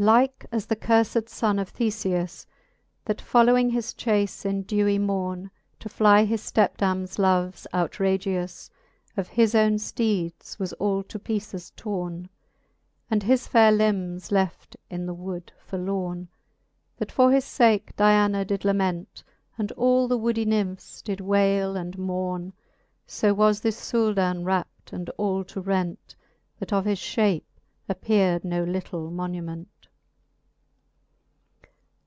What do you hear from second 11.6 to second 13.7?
torne, And his